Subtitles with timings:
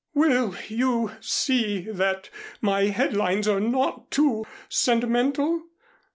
[0.15, 5.61] Will you see that my headlines are not too sentimental?